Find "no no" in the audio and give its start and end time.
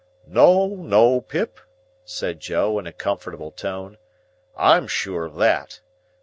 0.25-1.21